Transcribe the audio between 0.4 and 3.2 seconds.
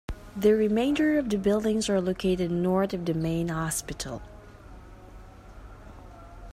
remainder of the buildings are located north of the